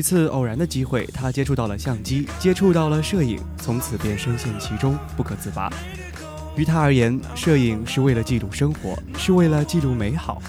[0.00, 5.70] 一次偶然的机会，他接触到了相机，接触到了摄影，从此便深陷其中，不可自拔。
[6.56, 10.40] 于他而言，摄影是为了记录生活，是为了记录美好，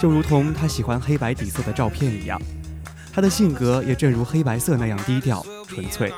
[0.00, 2.42] 就如同他喜欢黑白底色的照片一样。
[3.12, 6.12] 他的性格也正如黑白色那样低调纯粹。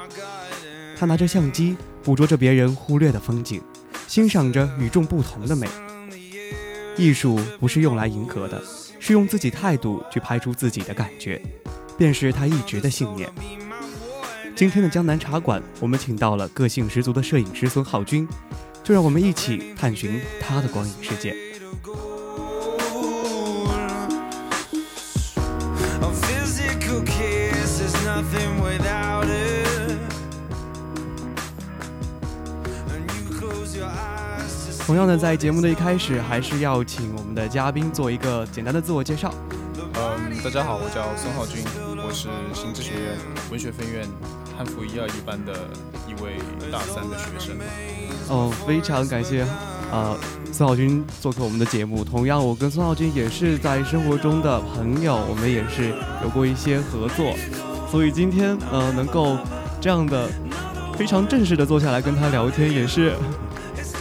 [0.98, 3.60] 他拿着相机，捕捉着别人忽略的风景，
[4.06, 5.68] 欣赏着与众不同的美。
[6.96, 8.58] 艺术不是用来迎合的，
[8.98, 11.38] 是用自己态度去拍出自己的感觉。
[12.00, 13.30] 便是他一直的信念。
[14.56, 18.26] 今天的江南茶馆，我们请到了个性十足的摄影师孙浩军，
[18.82, 21.36] 就让我们一起探寻他的光影世界。
[34.86, 39.34] 同样的，在节目的一开始，还是要请我们的嘉宾做一个简单的自我介绍。
[40.00, 41.62] 嗯，大家好，我叫孙浩军，
[42.02, 43.18] 我是行知学院
[43.50, 44.08] 文学分院
[44.56, 45.52] 汉服一二一班的
[46.08, 46.38] 一位
[46.72, 47.54] 大三的学生。
[48.28, 49.44] 哦，非常感谢，
[49.92, 50.16] 呃，
[50.50, 52.02] 孙浩军做客我们的节目。
[52.02, 57.36] 同样，我跟孙浩军也是在生活中的朋友，我们也是有过一些合作，
[57.90, 59.36] 所以今天呃能够
[59.82, 60.30] 这样的
[60.96, 63.12] 非常正式的坐下来跟他聊天，也是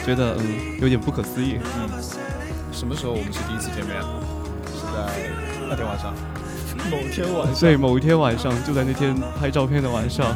[0.05, 1.57] 觉得嗯有点不可思议。
[1.59, 1.89] 嗯，
[2.71, 4.01] 什么时候我们是第一次见面？
[4.73, 5.48] 是在。
[5.69, 6.13] 那天晚上，
[6.90, 10.35] 某天晚上，对，某一天晚上，就在那天拍照片的晚上。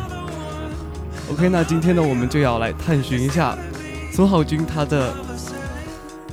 [1.31, 3.57] OK，那今天呢，我们就要来探寻一下
[4.11, 5.13] 孙浩军他的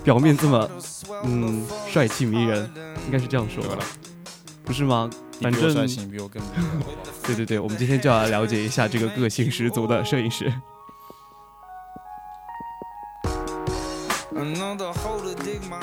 [0.04, 0.68] 表面这么
[1.24, 2.70] 嗯帅气迷人，
[3.06, 3.78] 应该是这样说的，
[4.64, 5.08] 不是吗？
[5.40, 5.62] 反正
[7.24, 10.52] 对对对，我们今天就要来了解一下这个个性十足的摄影师。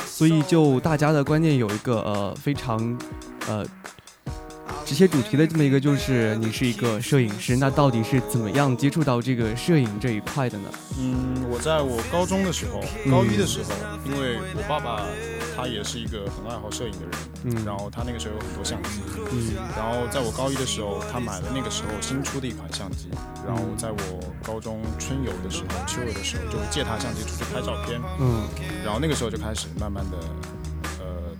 [0.05, 2.97] 所以，就大家的观念有一个呃非常
[3.47, 3.65] 呃
[4.87, 10.69] 直接主题的这么一个，就是你是一个摄影师，那到底是怎么样接触到这个摄影这一块的呢？
[10.97, 12.81] 嗯，我在我高中的时候，
[13.11, 13.71] 高一的时候，
[14.05, 15.05] 因为我爸爸。
[15.59, 17.11] 他也是一个很爱好摄影的人，
[17.45, 23.09] 嗯，然后他那个时候有很多相机，嗯，然后在我高一的时候，他买了那个时候新出的一款相机，
[23.43, 23.97] 然后在我
[24.45, 28.45] 高中春游的时候、秋游的时候，就会借他相机出去拍照片，嗯，
[28.85, 30.29] 然后那个时候就开始慢慢的，呃，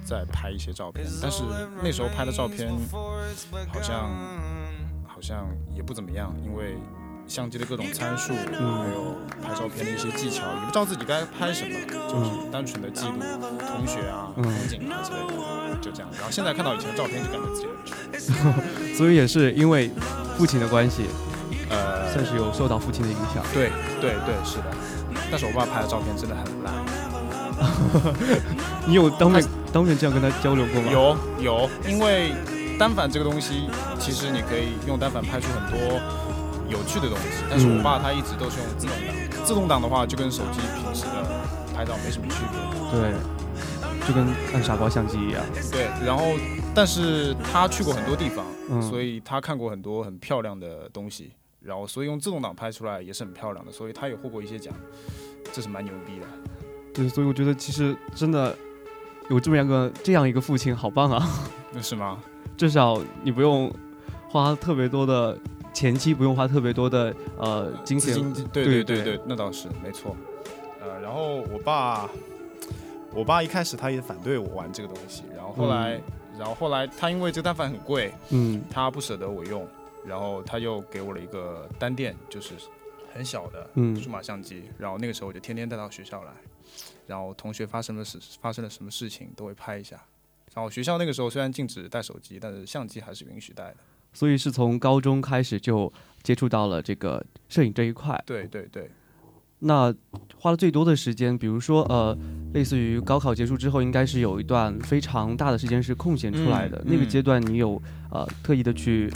[0.08, 1.44] 在拍一些照片，但是
[1.84, 2.72] 那时候拍的照片
[3.74, 4.10] 好像
[5.06, 6.78] 好像也不怎么样，因为。
[7.30, 8.40] 相机的各种参数，还
[8.94, 9.14] 有
[9.44, 11.78] 拍照片的一些技巧，也不知道自己该拍什么，
[12.08, 13.16] 就是单纯的记录
[13.60, 16.10] 同学啊、风景啊之类的，就这样。
[16.14, 19.92] 然后现在看到以前的照片，就感觉自己很 所以也是因为
[20.38, 21.08] 父亲的关系，
[21.70, 23.44] 呃，算是有受到父亲的影响。
[23.54, 24.74] 对对对，是的。
[25.30, 26.74] 但是我爸拍的照片真的很烂。
[28.88, 29.44] 你有当面
[29.74, 30.92] 当面这样跟他交流过吗？
[30.92, 32.34] 有有，因为
[32.78, 33.70] 单反这个东西，
[34.00, 36.00] 其实你可以用单反拍出很多。
[36.70, 39.46] 有趣的东西，但是我爸他一直都是用自动挡。
[39.46, 41.24] 自动挡的话，就跟手机平时的
[41.74, 42.60] 拍照没什么区别。
[42.92, 43.14] 对，
[44.06, 45.42] 就跟看傻瓜相机一样。
[45.72, 46.26] 对，然后，
[46.76, 48.46] 但是他去过很多地方，
[48.82, 51.32] 所以他看过很多很漂亮的东西，
[51.62, 54.74] 然后所以用自动挡拍出来也是很漂亮的，所以他也获过一些奖，
[55.54, 56.26] 这是蛮牛逼的。
[56.98, 58.54] 对，所以我觉得其实真的
[59.30, 61.26] 有这么样个这样一个父亲，好棒啊！
[61.72, 62.18] 那是吗？
[62.58, 63.72] 至少你不用
[64.28, 65.38] 花特别多的
[65.74, 68.16] 前期，不用花特别多的呃金钱。
[68.52, 70.16] 对对对对，那倒是没错。
[70.82, 72.10] 呃，然后我爸，
[73.14, 76.02] 我爸一开始他也反对我玩这个东西，然后后来，
[76.38, 79.68] 然后后来他因为这个单反很贵，嗯，他不舍得我用，
[80.06, 82.56] 然后他又给我了一个单电，就是
[83.14, 83.70] 很小的
[84.02, 86.32] 数码相机，然后那个时候我就天天带到学校来，
[87.08, 90.00] 然后同学发生了事，发生了什么事情都会拍一下。
[90.54, 93.78] 然后学校那个时候虽然禁止带手机，但是相机还是允许带的。
[94.14, 95.92] 所以是从高中开始就
[96.24, 98.22] 接触到了这个摄影这一块。
[98.26, 98.90] 对对对。
[99.60, 99.94] 那
[100.36, 102.18] 花了最多的时间，比如说呃，
[102.54, 106.84] 类似于高考结束之后，应该是有一段非常大的时间是空闲出来的。
[106.86, 107.82] 那个阶段，你有
[108.12, 109.12] 呃特意的去。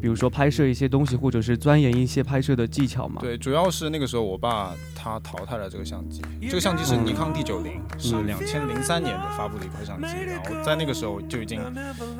[0.00, 3.20] 比如说拍摄一些东西，或者是钻研一些拍摄的技巧嘛？
[3.20, 11.60] 对，主要是那个时候我爸他淘汰了这个相机，这个相机是尼康 D 九零，是两千零三年的发布的一块相机，然后在那个时候就已经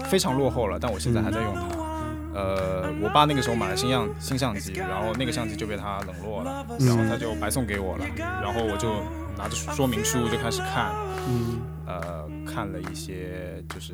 [0.04, 1.98] 非常落后了，但我现在还在用它。
[2.34, 9.02] 呃，我爸那个时候买了新样新相机，然后那个相机就被他冷落了，然后他就白送给我了，然后我就
[9.36, 10.92] 拿着说明书就开始看，
[11.86, 13.92] 呃，看了一些就是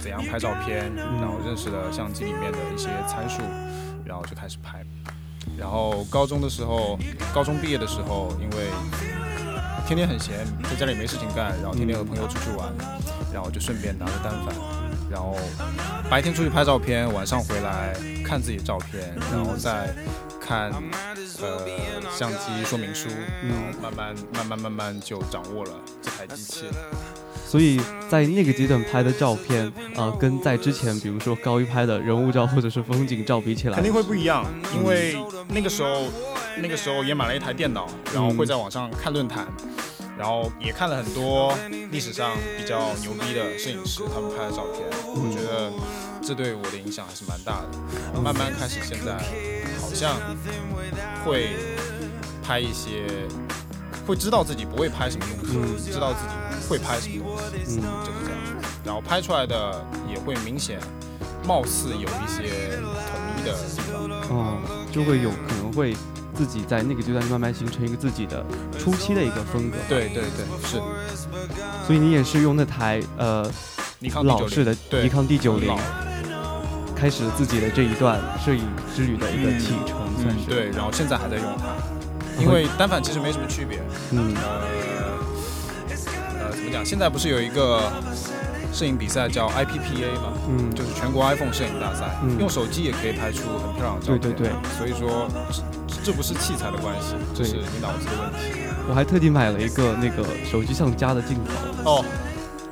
[0.00, 3.42] 怎样拍照片，然后认识了相机里面的一些参数，
[4.04, 4.84] 然后就开始拍。
[5.58, 6.98] 然后高中的时候，
[7.34, 8.66] 高中毕业的时候，因为
[9.86, 12.72] 天天很闲，在家里没事情干，然后天天和朋友出去玩，
[13.32, 14.54] 然后就顺便拿着单反。
[15.10, 15.36] 然后
[16.10, 17.94] 白天出去拍照片，晚上回来
[18.24, 19.94] 看自己照片，然后再
[20.40, 20.72] 看
[21.40, 21.66] 呃
[22.10, 23.10] 相机说明书，
[23.42, 25.72] 然后慢慢慢慢慢慢就掌握了
[26.02, 26.66] 这台机器。
[27.46, 34.44] 所以在那个阶段拍的照片，呃，跟在之前比如说高一拍的人物照或者是风景照比起来，肯定会不一样，
[34.74, 35.16] 因为
[35.48, 36.08] 那个时候
[36.58, 39.46] 那个时候也买了一台电脑，然后会在网上看论坛。
[40.16, 41.52] 然后也看了很多
[41.90, 45.72] 历史上比较牛逼的摄影师他们拍的照片，我觉得
[46.22, 48.20] 这对我的影响还是蛮大的。
[48.20, 49.18] 慢慢开始现在
[49.80, 50.14] 好像
[51.24, 51.56] 会
[52.44, 53.02] 拍一些，
[54.06, 56.34] 会知道自己不会拍什么东西，知道自己
[56.68, 58.40] 会拍什么东西，嗯，就是这样。
[58.84, 60.78] 然后拍出来的也会明显，
[61.46, 63.80] 貌似有一些统一的地
[64.28, 65.94] 方，哦，就会有可能会。
[66.36, 68.44] 自己在那个阶段慢慢形成一个自己的
[68.76, 69.76] 初期的一个风格。
[69.88, 70.82] 对对对，是。
[71.86, 73.48] 所以你也是用那台呃
[74.00, 75.72] 尼康老式的尼康 D 九零，
[76.96, 78.66] 开始自己的这一段摄影
[78.96, 80.50] 之旅的一个启程，算是。
[80.50, 83.80] 对，然后现在还在用它，因为单反其实没什么区别。
[84.10, 84.34] 嗯。
[86.74, 86.84] 讲？
[86.84, 87.90] 现在不是有一个
[88.72, 90.32] 摄影比赛叫 IPPA 嘛？
[90.48, 90.74] 嗯。
[90.74, 94.20] 就是全国 iPhone 摄影大赛，用手机也可以拍出很漂亮的照片。
[94.20, 94.52] 对对对。
[94.76, 95.28] 所以说。
[96.04, 98.60] 这不是器材的关系，这是你脑子的问题。
[98.86, 102.04] 我还特地买了一个那个手机上加的镜头哦，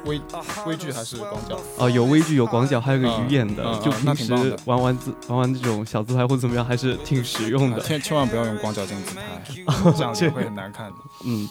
[0.04, 0.20] 微
[0.66, 1.58] 微距还是广角？
[1.78, 4.34] 哦，有微距有广角，还有个鱼眼的，就平时
[4.66, 7.80] 玩玩自玩玩这种小自拍或者怎么样，还是挺实用的。
[7.80, 9.22] 千千万不要用广角镜自拍，
[9.96, 10.96] 这样子会很难看的。
[11.24, 11.48] 嗯。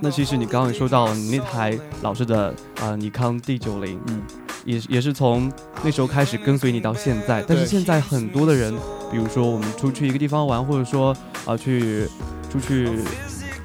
[0.00, 4.22] 那其实你刚刚也说到你那台老式的啊尼康 D 九零，嗯。
[4.64, 5.48] 也也是从
[5.84, 8.74] 那时候开始跟随你到现在，但是现在很多的人，
[9.12, 12.08] 比如说我们出去一个地方玩，或者说啊去
[12.50, 12.90] 出去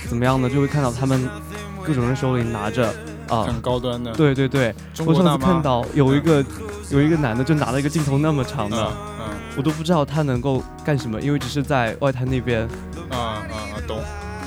[0.07, 1.27] 怎么样呢，就会看到他们
[1.83, 2.93] 各种人手里拿着
[3.27, 6.45] 啊很高端的，对对对，我上次看到有一个
[6.91, 8.77] 有一个男的就拿了一个镜头那么长的，
[9.21, 12.69] 嗯，我都不知道他能够干什么，因为只是在外滩那边。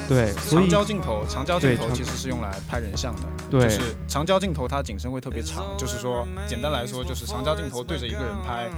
[0.08, 3.22] 对，长焦镜头，长焦镜头其实是用来拍人像的。
[3.50, 8.68] 对，就是长焦镜头它景深会特别长，就是说，简单来说就是长焦镜头对着一个人拍，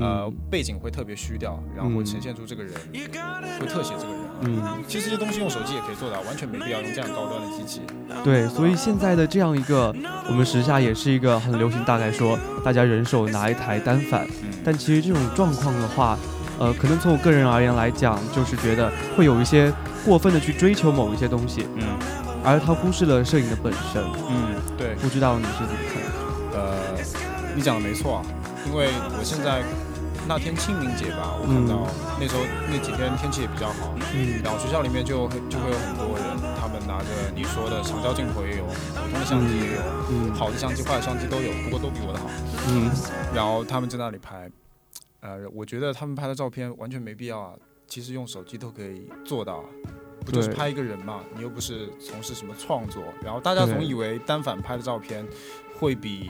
[0.00, 2.72] 呃，背景会特别虚掉，然后会呈现出这个人，
[3.60, 4.22] 会特写这个人。
[4.44, 7.80] 嗯，其实这些东西用手机也可以做到，完全没必要用这样高端的机器。
[8.24, 9.94] 对，所以现在的这样一个，
[10.28, 14.26] 我们时下也是一个很流行，大概说大家人手拿一台单反，
[14.64, 16.18] 但其实这种状况的话。
[16.58, 19.72] 呃，可能从我个人而言来讲，就是觉得会有一些
[20.04, 21.82] 过分的去追求某一些东西，嗯，
[22.44, 26.58] 而他忽视了摄影的本身，嗯，对，不知道你是怎么看的？
[26.58, 26.76] 呃，
[27.56, 28.22] 你讲的没错，
[28.66, 29.62] 因为我现在
[30.28, 31.88] 那天清明节吧，我看到
[32.20, 36.22] 那时候那几天天气也比较好，嗯，然后学校里面就就会有很多人，
[36.60, 39.82] 他们拿着你说的长焦镜头也有，普通的相机也有，
[40.12, 42.30] 嗯，好的相机、坏的相机都有，不过都比我的好，
[42.68, 42.90] 嗯，
[43.34, 44.48] 然后他们在那里拍。
[45.22, 47.54] 呃，我觉得他们拍的照片完全没必要啊，
[47.86, 49.64] 其实用手机都可以做到，
[50.26, 51.22] 不就是拍一个人嘛？
[51.36, 55.24] 你又不是从事什么创作，然后大家总以为单反拍的照片
[55.78, 56.28] 会比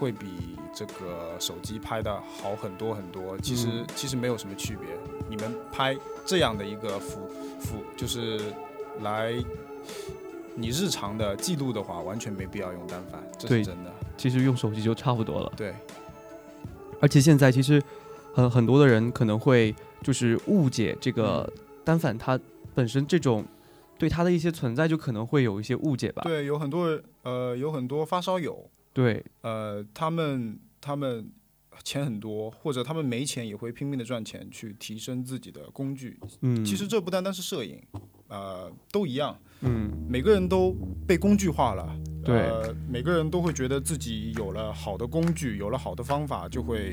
[0.00, 3.38] 会比这个手机拍的好很多很多。
[3.38, 4.88] 其实其实没有什么区别。
[5.28, 7.28] 你们拍这样的一个辅
[7.60, 8.52] 辅，就是
[9.02, 9.32] 来
[10.56, 13.92] 你日常的记录的话，完全没必要用单反，这是真的。
[14.16, 15.52] 其实用手机就差不多了。
[15.56, 15.72] 对。
[17.02, 17.82] 而且现在其实
[18.32, 21.52] 很很多的人可能会就是误解这个
[21.84, 22.40] 单反它
[22.74, 23.44] 本身这种。
[23.98, 26.22] 对它的一些存在，就可能会有一些误解吧。
[26.24, 31.30] 对，有很多呃，有很多发烧友，对，呃，他们他们
[31.84, 36.18] 钱很多，或者他们没钱也会拼命的赚钱去提升自己的工具。
[36.40, 37.80] 嗯，其实这不单单是摄影，
[38.32, 39.36] 呃，都一样。
[39.60, 40.74] 嗯，每个人都
[41.06, 41.94] 被工具化了。
[42.24, 42.50] 对，
[42.88, 46.90] 每个人都会觉得自己有了好的工具，有了好的方法，就会。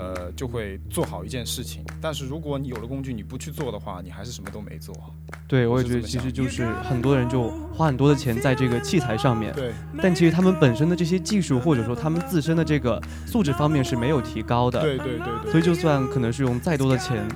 [0.00, 1.82] 呃，就会做好一件事情。
[2.00, 4.94] 但是如果你有了工具，你不去做的话，你还是什么都没做。
[5.48, 9.52] 对，我也觉得其实就是很多人就花很多的钱在这个器材上面。
[9.54, 9.72] 对。
[10.02, 14.80] 但其实他们本身的这些技术，或者说他们自身的这个素质方面是没有提高的。
[14.80, 15.52] 对对对对。
[15.52, 17.26] 所以就算可能是用再多的钱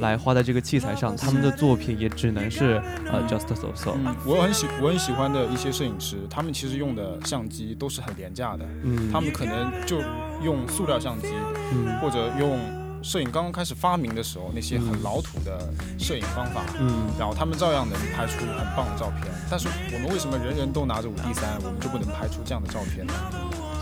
[0.00, 2.80] 来花在这个器材上，他们的作品也只能是
[3.12, 3.94] 呃 just so so。
[4.24, 8.64] 我很喜我很喜欢的一些摄影师，他们其实用的相机都是很廉价的。
[8.82, 9.12] 嗯。
[9.12, 9.98] 他们可能就
[10.42, 11.28] 用塑料相机。
[11.74, 11.98] 嗯。
[12.00, 12.58] 或者用
[13.02, 19.26] 摄影刚刚开始发明的时候那些很老土的摄影方法，嗯，然后他们照样能拍出很棒的照片。
[19.50, 23.14] 但是我们为什么人人都拿着五 D 三，我们就不能拍出这样的照片呢？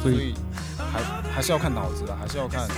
[0.02, 0.34] 所以
[0.76, 1.02] 还
[1.34, 2.68] 还是要看脑子的，还是要看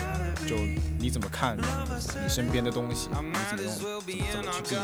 [0.49, 0.57] 就
[0.99, 4.81] 你怎么看你身边的东西，你怎么用怎么怎么去记录，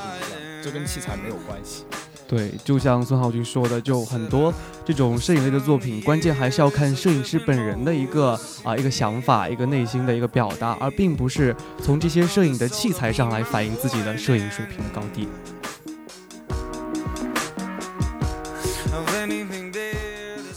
[0.62, 1.86] 这跟器材没有关系。
[2.28, 4.52] 对，就像孙浩军说的，就很多
[4.84, 15.28] 这种摄影类的作品，关键还是要看摄影师本人的一个啊一个想法，一个内心的一个表达，而并不是从这些摄影的器材上来反映自己的摄影水平的高低。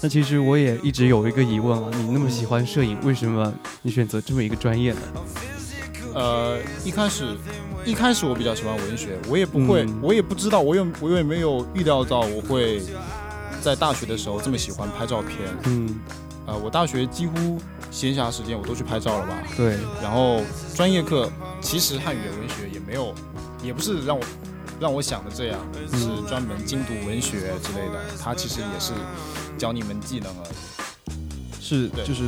[0.02, 5.00] 那其实我也一直有一个疑问啊，你那么喜欢摄影，为什么你选择这么一个专业呢？
[6.14, 7.36] 呃，一开始。
[7.86, 12.82] 一开始我比较喜欢文学，我也不会，我也不知道，我有我也没有预料到我会
[13.62, 15.38] 在大学的时候这么喜欢拍照片。
[15.64, 15.98] 嗯，
[16.46, 17.58] 呃，我大学几乎
[17.90, 19.42] 闲暇时间我都去拍照了吧？
[19.56, 19.78] 对。
[20.04, 20.42] 然后
[20.76, 23.16] 专业课其实汉语言文学也没有，
[23.64, 24.24] 也不是让我
[24.78, 25.58] 让我想的这样，
[25.94, 28.00] 是专门精读文学之类的。
[28.22, 28.92] 它其实也是
[29.58, 31.62] 教你们技能而已。
[31.62, 32.24] 是，就是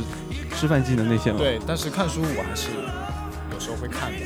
[0.58, 1.38] 师范技能那些吗？
[1.38, 2.68] 对，但是看书我还是
[3.82, 4.18] 会看的。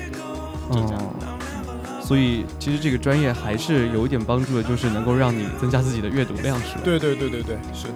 [0.70, 6.80] 嗯，所以其实这个专业还是有一点帮助的，就是能够让你增加自己的阅读量，是吧？
[6.84, 7.86] 对对对对对，是。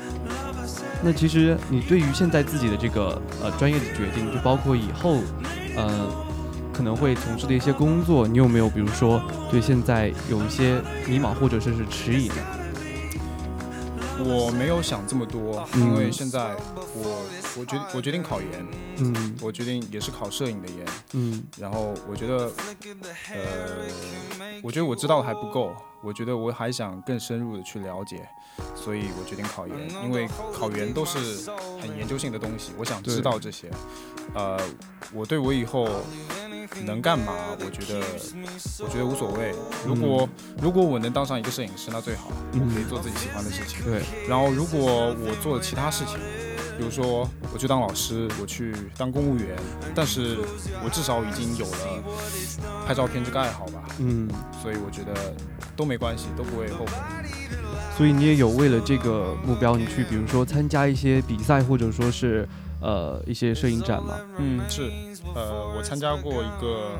[1.02, 5.18] 那其实你对于现在自己的这个呃专业的决定，就包括以后
[5.76, 6.08] 呃
[6.72, 12.34] 可能会从事的一些工作，你有没有比如说对现在有一些迷茫或者说是迟疑呢？
[14.24, 16.54] 我没有想这么多，因为现在
[16.94, 17.26] 我
[17.58, 18.66] 我决我决定考研，
[18.98, 22.50] 嗯，我决定也是考摄影的研，嗯，然后我觉得，
[23.32, 23.86] 呃，
[24.62, 28.28] 我觉得我知道的还不够，我觉得我还想更深入的去了解，
[28.74, 31.50] 所以我决定考研，因为考研都是
[31.80, 33.70] 很研究性的东西，我想知道这些，
[34.34, 34.58] 呃，
[35.12, 35.88] 我对我以后。
[36.84, 37.32] 能干嘛？
[37.58, 38.00] 我觉得，
[38.84, 39.52] 我觉得无所谓。
[39.86, 40.28] 如果
[40.60, 43.84] 如果我能当上一个摄影师，那最好，我可以做自己喜欢的事情。
[43.84, 44.02] 对。
[44.28, 46.18] 然后，如果我做了其他事情，
[46.78, 49.56] 比如说我去当老师，我去当公务员，
[49.94, 50.38] 但是
[50.84, 53.82] 我至少已经有了拍照片这个爱好吧。
[53.98, 54.28] 嗯。
[54.62, 55.34] 所以我觉得
[55.76, 56.92] 都没关系，都不会后悔。
[57.96, 62.48] 所以你也有为了这个目标，你去比如说参加一些比赛，或者说是。
[62.80, 64.90] 呃，一些摄影展嘛，嗯，是，
[65.34, 66.92] 呃，我参加过一个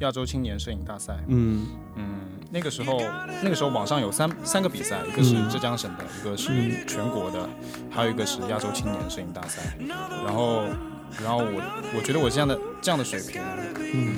[0.00, 1.66] 亚洲青年摄影大赛，嗯。
[1.94, 2.98] 嗯，那个时候，
[3.42, 6.50] 那个时候网上有三三个比赛，一个是浙江省的，一个是
[6.86, 7.46] 全国的，
[7.90, 9.76] 还有一个是亚洲青年摄影大赛，
[10.24, 10.62] 然后，
[11.22, 11.62] 然后我
[11.94, 13.42] 我觉得我这样的这样的水平，
[13.76, 14.16] 嗯，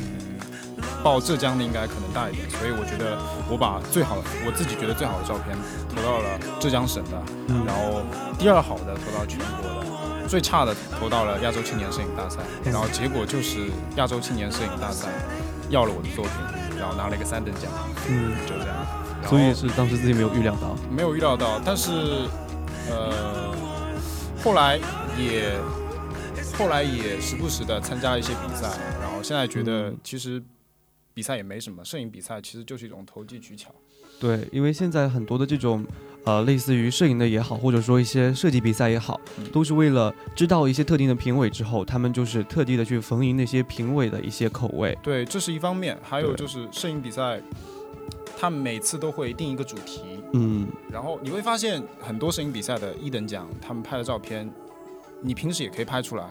[1.03, 3.19] 报浙江的应该可能大一点，所以我觉得
[3.51, 5.59] 我把最好的我自己觉得最好的照片
[5.91, 7.21] 投到了浙江省的，
[7.67, 8.03] 然后
[8.39, 9.85] 第二好的投到全国的。
[10.27, 15.09] 最差的投到了亚洲青年摄影大赛，然后结果就是亚洲青年摄影大赛
[15.69, 16.33] 要了我的作品，
[16.79, 17.71] 然后拿了一个三等奖，
[18.09, 18.87] 嗯，就这样。
[19.29, 21.91] 所以是当时自己没有预料到，没有预料到，但是
[22.91, 23.55] 呃，
[24.43, 24.79] 后来
[25.19, 25.59] 也
[26.59, 28.69] 后来也时不时的参加一些比赛，
[29.01, 30.43] 然后现在觉得其实
[31.13, 33.71] 比赛也没什么，摄影比赛其实就是一种投机取巧。
[34.19, 35.85] 对，因为现在很多的这种。
[36.25, 39.21] 呃，类似于摄影的也好，或者说一些设计比赛也好，
[39.53, 44.97] 都是为了知道一些特定的评委之后，他们就是特地的去逢迎那些评委的一些口味。
[45.03, 47.41] 对，这是一方面，还有就是摄影比赛，
[48.39, 50.01] 他每次都会定一个主题，
[50.33, 54.51] 嗯，然后你会发现很多摄影比赛的一等奖，他们拍的照片，
[55.21, 56.25] 你平时也可以拍出来，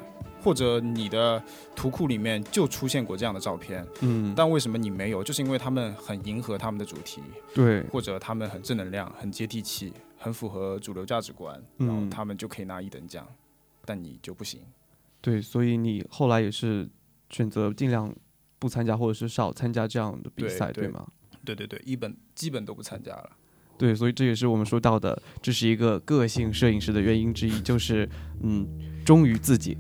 [0.43, 1.41] 或者你的
[1.73, 5.23] 图库里面就出现过这样的照片，嗯，但为什么你没有？
[5.23, 7.21] 就是因为他们很迎合他们的主题，
[7.55, 13.25] 对，或者他们很正能量、很接地气、很符合主流价值观，然后嗯他们就可以拿一等奖，
[13.85, 14.59] 但你就不行。
[15.21, 16.89] 对，所以你后来也是
[17.29, 18.13] 选择尽量
[18.59, 21.07] 不参加，或者是少参加这样的比赛，对对吗？
[21.45, 23.29] 对对对，一本基本都不参加了。
[23.77, 28.07] 对，所以这也是我们说到的，这是一个个性摄影师的原因之一，就是
[28.41, 28.67] 嗯，
[29.05, 29.77] 忠于自己。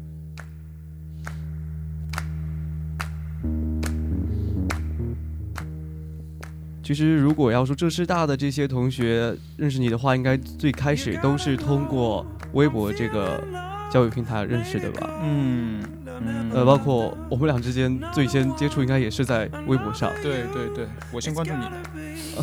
[6.83, 13.41] 其实，如果要说浙师大的这些同学认识你的话，应该最开始都是通过微博这个
[13.89, 15.09] 交友平台认识的吧？
[15.23, 20.11] 嗯嗯呃，包括我们俩之间最先接触，应该也是在微博上。
[20.21, 21.71] 对对对，我先关注你的。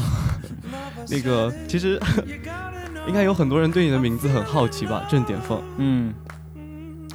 [1.11, 2.01] 那个，其实
[3.07, 5.05] 应该有很多人对你的名字很好奇吧？
[5.09, 6.15] 正点凤嗯，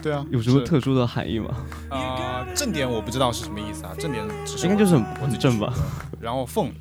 [0.02, 1.48] 对啊，有什么特殊的含义吗？
[1.90, 4.24] 啊、正点我不知道是什么意思啊，正点
[4.64, 5.74] 应该就是很正吧。
[6.22, 6.72] 然后凤，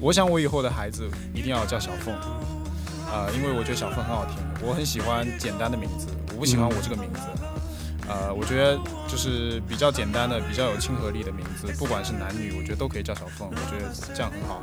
[0.00, 2.14] 我想我以后的孩子一定要叫小凤，
[3.10, 7.20] 呃，因为我觉得小凤很好听，我很喜欢简单的名字，我不喜欢我这个名字。
[8.06, 14.60] 呃，我觉得就是比较简单的、比较有亲和力的名字，不管是男女，我觉得都可以叫小凤，我觉得这样很好，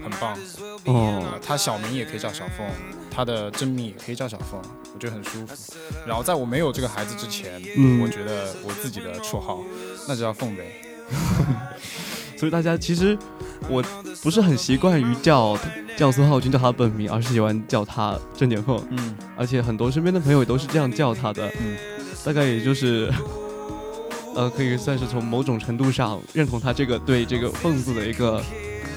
[0.00, 0.34] 很棒。
[0.86, 2.66] 哦呃，他小名也可以叫小凤，
[3.10, 4.58] 他的真名也可以叫小凤，
[4.94, 5.54] 我觉得很舒服。
[6.06, 9.60] 然后在我没有这个孩子之前，嗯我觉得我自己的绰号
[10.08, 10.72] 那就叫凤呗。
[12.38, 13.18] 所以大家其实
[13.68, 13.84] 我
[14.22, 15.58] 不是很习惯于叫
[15.96, 21.48] 叫孙浩君叫他本名，而是喜欢叫他郑点凤，嗯，而且很多身边的朋友也都是这样叫他的。
[21.60, 21.76] 嗯，
[22.24, 23.12] 大概也就是。
[24.34, 28.40] 呃，可以算是从某种程度上认同他这个对这个“凤”字的一个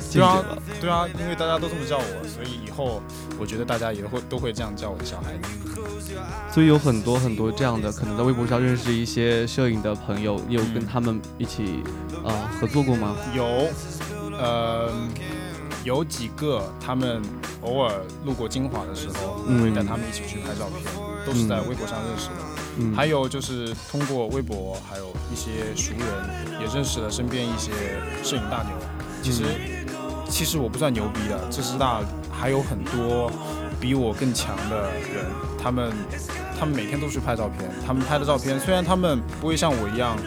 [0.08, 0.58] 见解对啊吧。
[0.80, 3.01] 对啊，因为大家都这么叫我，所以以后
[3.40, 5.82] 我觉得大家也会都会这样叫我的小孩子。
[6.51, 11.82] 所以有很多很多这样的，可能在微博上认识一些摄影的朋友，你有跟嗯他们一起
[12.24, 13.16] 呃合作过吗？
[13.34, 13.68] 有，
[14.42, 14.90] 呃，
[15.84, 17.22] 有几个他们
[17.62, 17.94] 偶尔
[18.25, 20.92] 路过金华的时候，我会带他们一起去拍照片，
[21.25, 22.36] 都是在微博上认识的。
[22.80, 27.72] 嗯，还有就是通过微博，还有一些熟人，也认识了身边一些
[28.24, 28.72] 摄影大牛。
[29.22, 29.44] 其实，
[30.27, 32.01] 其实我不算牛逼的，这师大
[32.32, 33.32] 还有很多
[33.80, 35.25] 比我更强的人，
[35.62, 35.92] 他们
[36.60, 40.18] 他们每天都去拍照片，他们拍的照片虽然他们不会像我一样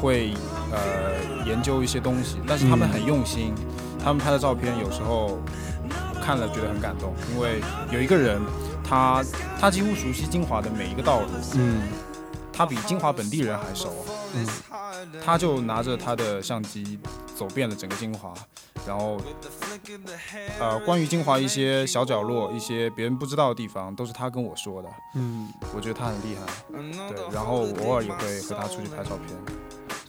[0.00, 0.32] 会
[0.72, 3.54] 呃研究一些东西，但是他们嗯很用心，
[4.02, 5.38] 他们拍的照片有时候
[6.22, 8.40] 看了觉得很感动，因为有一个人
[8.82, 9.22] 他
[9.60, 11.82] 他几乎熟悉金华的每一个道路，嗯
[12.52, 13.92] 他比金华本地人还熟，
[14.34, 14.46] 嗯
[15.24, 16.98] 他就拿着他的相机
[17.36, 18.32] 走遍了整个金华，
[18.86, 19.20] 然后，
[20.58, 24.88] 呃，关于金华一些小角落、一些别人不知道的地方，都是他跟我说的。
[25.14, 26.78] 嗯，我觉得他很厉害，
[27.10, 27.34] 对。
[27.34, 29.36] 然后我偶尔也会和他出去拍照片。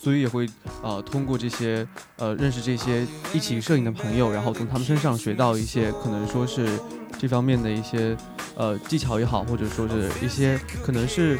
[0.05, 0.47] 所以也会
[0.83, 1.87] 呃通过这些
[2.17, 6.79] 呃认识这些一起摄影的朋友，然后从他们身上学到一些可能说是
[7.17, 8.15] 这方面的一些
[8.55, 11.39] 呃技巧也好，或者说是一些可能是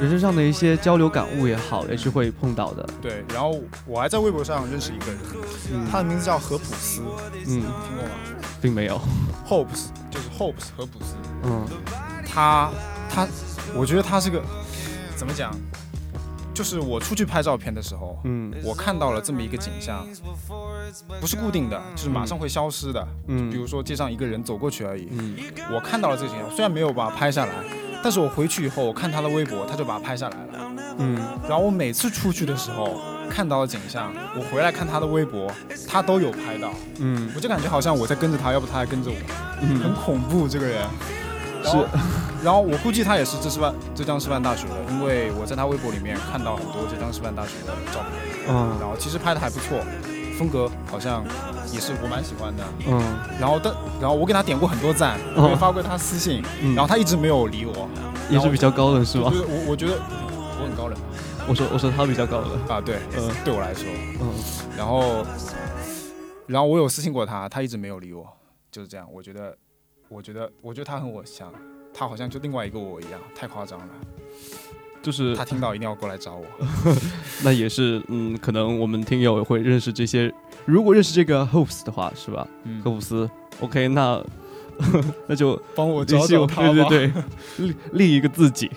[0.00, 2.84] 人生上的一些交流感悟也好，也是会碰到的。
[3.00, 5.18] 对，然后我还在微博上认识一个人，
[5.72, 7.02] 嗯他的名字叫何普斯，
[7.46, 7.62] 嗯，听
[7.96, 8.10] 过吗
[8.60, 9.00] 并没有。？
[9.48, 11.14] Hopes 就是 Hopes 何普斯。
[11.44, 11.64] 嗯
[12.26, 12.72] 他
[13.08, 13.28] 他，
[13.72, 14.42] 我觉得他是个
[15.14, 15.56] 怎么讲？
[16.60, 18.52] 就是我出去拍照片的时候，嗯。
[18.62, 20.06] 我看到了这么一个景象，
[21.18, 23.08] 不是固定的，就是马上会消失的。
[23.28, 23.48] 嗯。
[23.48, 25.36] 比嗯如说街上一个人走过去而已，嗯。
[25.72, 27.52] 我看到了这个景象，虽然没有把它拍下来，
[28.02, 30.72] 但是我回去以后，我看他的微博，他就把它拍下来了。
[30.98, 31.16] 嗯。
[31.48, 35.50] 然后我每次出去的时候看到的景象，我回来看他的微博，
[35.88, 37.32] 他都有拍到，嗯。
[37.34, 39.16] 我就感觉好像我在跟着他，要不他还跟着我，
[39.62, 39.80] 嗯。
[39.80, 40.86] 很嗯，恐怖这个人。
[41.62, 41.86] 然后，
[42.44, 49.78] 然后我估计他也是浙师范浙江师范大学的，因为我在他微博里面看到很多浙江师范大学的照片，嗯然后其实拍的还不错，
[50.38, 51.24] 风格好像
[51.72, 52.64] 也是我蛮喜欢的。
[52.86, 53.00] 嗯
[53.38, 57.88] 然后但然后我给他点过很多赞，哦我也发过他私信，嗯，然后他一直没有理我。
[58.30, 59.40] 也是比较高冷是吧我觉？
[59.40, 59.94] 得我我觉得
[60.60, 60.96] 我很高冷
[61.48, 62.50] 我说我说他比较高冷。
[62.68, 63.84] 啊，对，嗯对我来说。
[64.20, 64.32] 嗯
[64.78, 65.26] 然后
[66.46, 68.24] 然后我有私信过他，他一直没有理我，
[68.70, 69.06] 就是这样。
[69.12, 69.56] 我觉得
[70.10, 71.52] 我觉得我觉得他和我像，
[71.94, 73.86] 他好像就另外一个我一样，太夸张了。
[75.00, 76.44] 就是他听到一定要过来找我。
[77.44, 80.30] 那也是，嗯，可能我们听友会认识这些，
[80.66, 82.46] 如果认识这个 Hopes 的话，是吧？
[82.64, 84.22] 嗯赫普斯，OK，那
[85.28, 87.12] 那就帮我联系我，对对对，
[87.58, 88.68] 另另一个自己。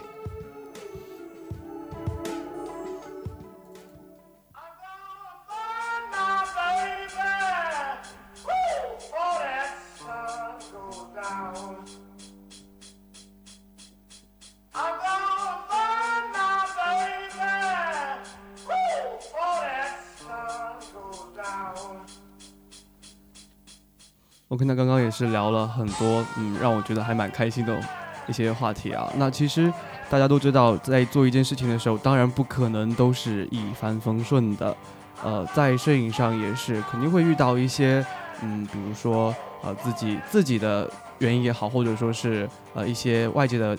[24.49, 27.79] ok 那刚刚也是聊了很多嗯让我觉得还蛮开心的
[28.27, 29.11] 一些话题啊。
[29.17, 29.71] 那其实
[30.09, 34.75] 大家都知道在做一件事情的时候当然不可能都是一帆风顺的。
[35.23, 38.05] 呃在摄影上也是肯定会遇到一些
[38.41, 43.77] 嗯比如说呃自己自己的原因也好或者说是呃一些外界的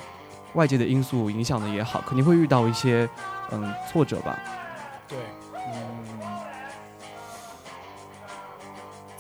[0.55, 3.09] 外界的因素影响的也好肯定会遇到一些
[3.53, 4.39] 嗯挫折吧。
[5.07, 5.19] 对。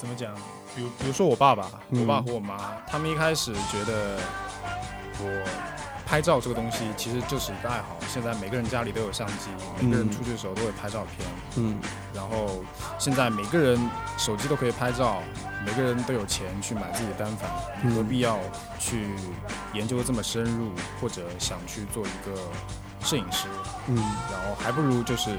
[0.04, 0.34] 怎么讲？
[0.76, 4.18] 比如，比如说我爸爸，我爸和我妈，他们一开始觉得
[5.18, 5.48] 我
[6.04, 7.96] 拍照这个东西其实就是一个爱好。
[8.06, 9.48] 现在每个人家里都有相机，
[9.80, 11.26] 每个人出去的时候都会拍照片。
[11.56, 11.78] 嗯。
[12.12, 12.62] 然后
[12.98, 13.80] 现在每个人
[14.18, 15.22] 手机都可以拍照，
[15.64, 17.50] 每个人都有钱去买自己的单反，
[17.94, 18.38] 何必要
[18.78, 19.08] 去
[19.72, 22.38] 研究的这么深入，或者想去做一个
[23.00, 23.48] 摄影师？
[23.86, 23.96] 嗯。
[23.96, 25.30] 然后还不如就是。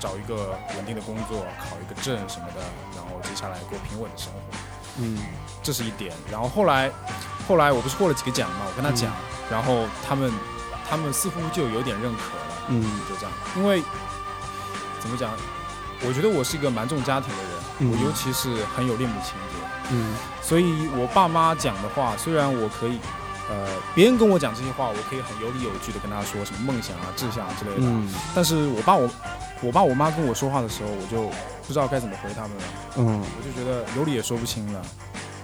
[0.00, 2.62] 找一个稳定的工作，考一个证什么的，
[3.22, 4.38] 接下来过平稳的生活。
[5.00, 5.18] 嗯，
[5.62, 6.12] 这是一点。
[6.30, 6.90] 然后后来，
[7.46, 9.12] 后来我不是获了几个奖嘛，我跟他讲，
[9.50, 10.32] 然后他们，
[10.88, 12.54] 他们似乎就有点认可了。
[12.68, 13.32] 嗯，就这样。
[13.56, 13.82] 因为
[15.00, 15.30] 怎么讲？
[16.06, 19.56] 我觉得我是一个蛮重家庭的人，我尤其是很有恋母情节。
[19.90, 22.98] 嗯，所以我爸妈讲的话，虽然我可以，
[23.48, 27.82] 呃，别人跟我讲这些话，我可以很有理有据的跟他说什么梦想啊、志向啊之类的。
[27.82, 29.08] 嗯，但是我爸我。
[29.60, 31.28] 我爸我妈跟我说话的时候，我就
[31.68, 32.64] 不知道该怎么回他们了。
[32.96, 34.82] 嗯，我就觉得有理也说不清了，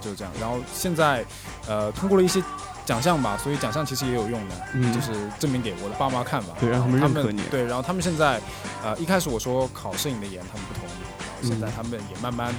[0.00, 0.32] 就是这样。
[0.40, 1.22] 然后现在，
[1.68, 2.42] 呃，通过了一些
[2.86, 4.54] 奖项吧，所以奖项其实也有用的，
[4.94, 6.54] 就是证明给我的爸妈看吧。
[6.58, 7.42] 对，让他们认可你。
[7.50, 8.40] 对，然后他们现在，
[8.82, 12.54] 呃，一开始我说考摄影的研，他们不同意，然后现在他们也慢慢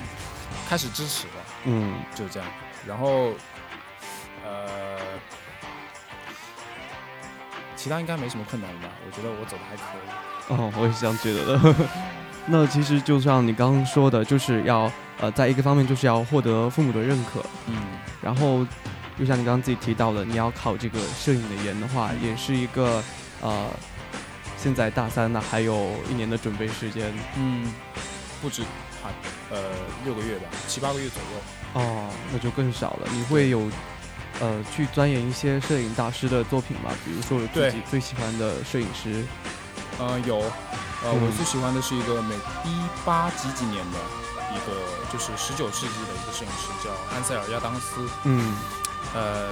[0.70, 1.34] 开始支持了。
[1.64, 2.48] 嗯，就是这样。
[2.88, 3.32] 然后，
[4.46, 5.00] 呃，
[7.76, 8.90] 其他应该没什么困难吧？
[9.08, 10.56] 我觉得我走的还可以。
[10.56, 11.76] 哦，我也是这样觉得的。
[12.48, 17.76] 那其实就像你刚刚说的，就是要呃，在一个方面就是要获得父母的认可，嗯，
[18.22, 18.66] 然后
[19.18, 23.04] 就像你刚刚自己提到的，你要考这个摄影的研的话，也是一个
[23.42, 23.68] 呃，
[24.58, 27.66] 现在大三呢，还有一年的准备时间，嗯，
[28.42, 28.62] 不止，
[29.02, 29.10] 还
[29.50, 29.62] 呃
[30.04, 31.82] 六个月吧，七八个月左右。
[31.82, 33.08] 哦，那就更少了。
[33.12, 33.70] 你会有
[34.40, 36.92] 呃去钻研一些摄影大师的作品吗？
[37.04, 39.24] 比如说自己最喜欢的摄影师。
[39.98, 40.42] 呃，有，
[41.06, 42.34] 呃，我最喜欢的是一个美
[42.66, 43.98] 一八几几年的
[44.50, 44.74] 一个，
[45.14, 48.10] 就是十九世纪的一个摄影师，叫安塞尔亚当斯。
[48.24, 48.56] 嗯，
[49.14, 49.50] 呃，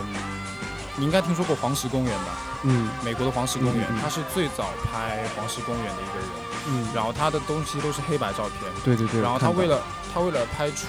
[0.97, 2.31] 你应该听说过黄石公园吧？
[2.63, 6.27] 嗯，美国的黄石公园，他是最早拍黄石公园的一个人。
[6.65, 8.71] 嗯，然后他的东西都是黑白照片。
[8.83, 9.21] 对对对。
[9.21, 9.79] 然后他为了
[10.11, 10.87] 他为了拍出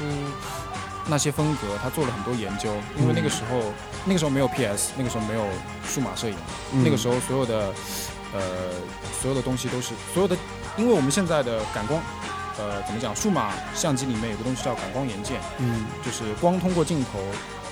[1.06, 2.72] 那些风格，他做了很多研究。
[2.96, 3.74] 因为那个时候
[4.06, 5.44] 那个时候没有 PS，那个时候没有
[5.86, 6.36] 数码摄影，
[6.82, 7.70] 那个时候所有的。
[8.34, 8.40] 呃，
[9.20, 10.36] 所有的东西都是所有的，
[10.76, 12.02] 因为我们现在的感光，
[12.58, 13.14] 呃，怎么讲？
[13.14, 17.20] 数码相机里面有个东西叫感光元件，嗯，就是光通过镜头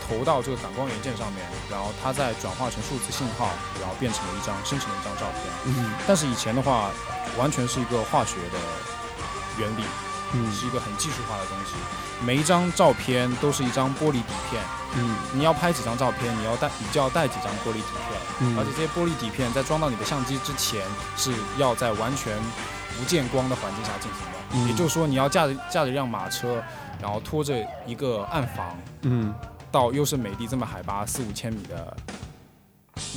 [0.08, 5.42] 投到这个感光元件上面，然后它再转化成数字信号，然后变成了一张生成的一张照片。
[5.66, 6.90] 嗯，但是以前的话，
[7.36, 8.58] 完全是一个化学的
[9.58, 9.82] 原理。
[10.34, 11.72] 嗯，是一个很技术化的东西。
[12.24, 14.62] 每一张照片都是一张玻璃底片。
[14.94, 18.20] 嗯，你要拍几张照片，你要带，你就要带几张玻璃底片。
[18.40, 20.84] 嗯，而且这些玻璃底片在装到你的相机之前，
[21.16, 22.38] 是要在完全
[22.98, 24.38] 不见光的环境下进行的。
[24.52, 26.62] 嗯，也就是说，你要驾着驾着一辆马车，
[27.00, 27.54] 然后拖着
[27.86, 29.34] 一个暗房，嗯，
[29.70, 31.96] 到优胜美地这么海拔四五千米的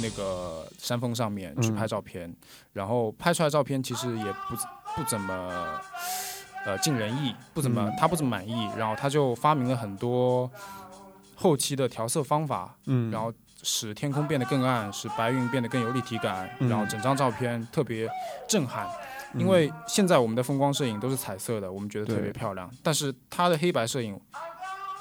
[0.01, 2.33] 那个山峰上面去拍照片，
[2.71, 4.55] 然后拍出来照片其实也不
[4.95, 5.79] 不怎么。
[6.65, 10.49] 呃，尽人意不怎么，他不怎么满意，然后他就发明了很多
[11.35, 18.09] 后期的调色方法，嗯，然后使天空变得更暗，使白云变得更有立体感，然后整张照片特别
[18.47, 18.87] 震撼。
[19.35, 24.19] 因为现在我们的风光摄影都是彩色的，我们觉得特别漂亮，但是他的黑白摄影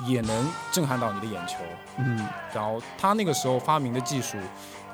[0.07, 1.57] 也能震撼到你的眼球，
[1.99, 4.37] 嗯，然后他那个时候发明的技术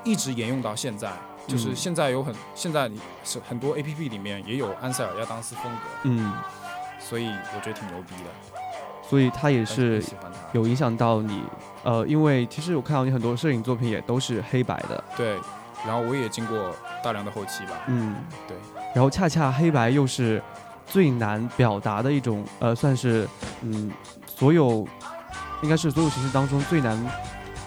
[0.03, 1.11] 一直沿用到现在。
[1.47, 6.31] 就是现在有很现在你是很多 A P P 里面也有安塞尔亚当斯风格，嗯，
[7.11, 8.29] 所以我觉得挺牛逼的，
[9.03, 10.01] 所以他也是
[10.53, 11.43] 有影响到你，
[11.83, 15.37] 呃，因为其实我看到你很多摄影作品也都是黑白的，对，
[15.85, 18.15] 然后我也经过大量的后期吧，嗯，
[18.47, 18.55] 对，
[18.95, 20.41] 然后恰恰黑白又是
[20.85, 23.27] 最难表达的一种，呃，算是
[23.59, 23.91] 嗯，
[24.25, 24.87] 所有
[25.61, 26.97] 应该是所有形式当中最难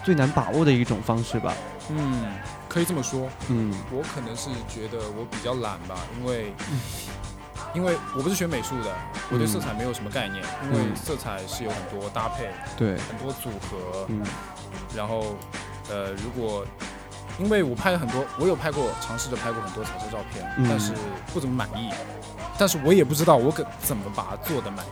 [0.03, 1.53] 最难把握的一种方式吧，
[1.91, 2.33] 嗯。
[2.67, 6.51] 可以这么说，嗯，我可能是觉得我比较懒吧，因为，
[7.75, 8.95] 因为我不是学美术的，
[9.29, 14.23] 我对色彩没有什么概念，因为色彩是有很多搭配，对，很多组合，嗯，
[14.95, 15.35] 然后，
[15.89, 16.65] 呃，如果，
[17.37, 20.93] 因为我拍了很多，我有拍过，尝试着拍过很多彩色照片，但是
[21.33, 21.91] 不怎么满意，
[22.57, 24.85] 但是我也不知道我可怎么把它做的满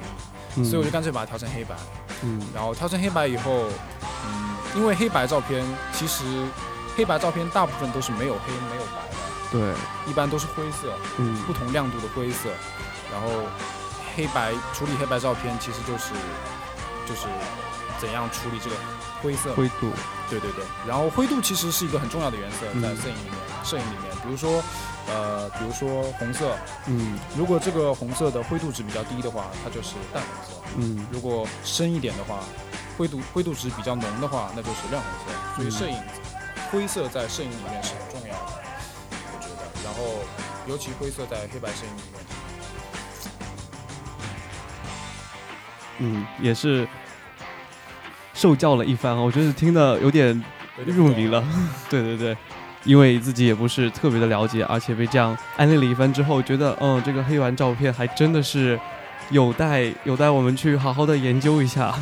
[0.58, 1.76] 意，所以我就干脆把它调成黑白。
[2.22, 3.66] 嗯，然后调成黑白以后，
[4.26, 6.24] 嗯，因为黑白照片其实
[6.96, 9.03] 黑白照片大部分都是没有黑没有白的，
[9.54, 9.62] 对，
[10.10, 12.50] 一般都是灰色，嗯，不同亮度的灰色。
[13.12, 13.30] 然后
[14.16, 16.10] 黑白处理黑白照片其实就是
[17.08, 17.28] 就是
[18.02, 18.76] 怎样处理这个
[19.22, 19.54] 灰色。
[19.54, 19.92] 灰度，
[20.28, 20.66] 对对对。
[20.88, 24.64] 然后灰度其实是一个很重要的颜色在摄影里面，摄影里面，比如说
[25.08, 32.40] 呃，比如说红色，嗯，如果这个红色的灰度值比较低的话，它就是淡红色，嗯，如果深一点的话，
[32.98, 35.56] 灰度灰度值比较浓的话，那就是亮红色。
[35.56, 35.96] 所以摄影
[36.72, 37.92] 灰色在摄影里面是
[40.68, 42.22] 尤其灰色在黑白摄影里面。
[46.00, 46.88] 嗯，也是
[48.34, 50.44] 受教了一番，我觉得听的有点
[50.86, 51.44] 入迷了。
[51.90, 52.38] 对对对，
[52.84, 58.80] 因为自己也不是特别的了解，而且被这样安利了一番之后，觉得嗯，这个黑丸照片还真的是
[59.30, 61.94] 有待有待我们去好好的研究一下。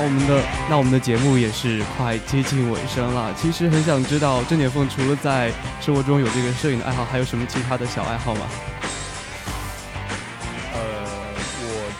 [0.00, 3.28] 那我们的那我们的节目也是快接近尾声了。
[3.36, 8.48] 其实很想知道郑点凤除了在生活中有这个摄影的爱好，还有什么其他的小爱好吗？
[10.72, 10.80] 呃，
[11.60, 11.92] 我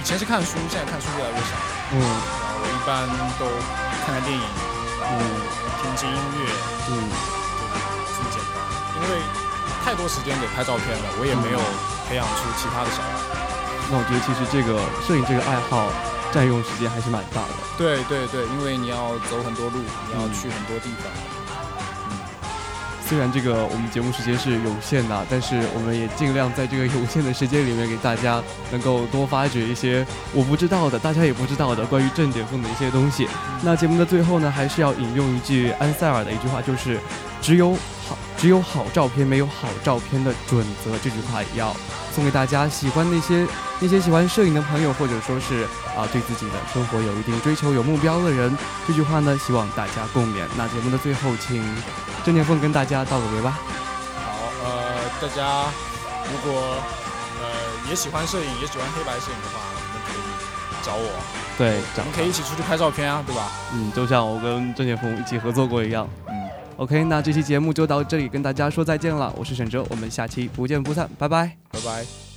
[0.00, 1.52] 以前是看书，现在看书越来越少。
[1.92, 2.00] 嗯。
[2.00, 3.04] 我一般
[3.36, 3.44] 都
[4.08, 4.44] 看看电影，
[5.04, 5.12] 嗯，
[5.84, 6.48] 听听音乐，
[6.88, 7.60] 嗯，就
[8.08, 8.56] 这么简单。
[8.96, 9.20] 因为
[9.84, 11.60] 太多时间给拍照片了，我也没有
[12.08, 13.36] 培养出其他的小爱好。
[13.92, 15.92] 那我觉得其实这个摄影这个爱好。
[16.34, 17.50] 占用时间还是蛮大的。
[17.78, 21.06] 对对对，因为你要走很多路，你要去很多地方。
[22.10, 22.18] 嗯，
[23.08, 28.42] 虽然这个我们节目时间是有限的，但是我们也尽量在这个有限的时间里面给大家
[28.72, 33.28] 能够多发掘一些我不知道的、大家也不知道的关于正点风的一些东西。
[33.62, 36.98] 那节目的最后呢，还是要引用一句安塞尔的一句话，就是
[37.44, 40.96] “只有好只有好照片，没有好照片的准则”。
[41.04, 41.76] 这句话也要
[42.14, 43.46] 送给大家，喜欢那些。
[43.80, 50.46] 那些喜欢摄影的朋友，或者说是啊对自己的生活有一定追求、有目标的人，这句话呢，希望大家共勉。
[50.56, 51.62] 那节目的最后，请
[52.24, 53.58] 郑建凤跟大家道个别吧。
[54.24, 54.32] 好，
[54.64, 55.66] 呃，大家
[56.30, 56.76] 如果
[57.42, 60.22] 呃也喜欢摄影，也喜欢黑白摄影的话，你们可以
[60.82, 61.10] 找我。
[61.58, 63.50] 对，咱们可以一起出去拍照片啊，对吧？
[63.74, 66.08] 嗯，就像我跟郑建峰一起合作过一样。
[66.28, 66.43] 嗯
[66.76, 69.32] ，OK，那这期节目就到这里，跟大家说再见了。
[69.36, 72.33] 我是沈哲，我们下期不见不散，拜拜，拜拜。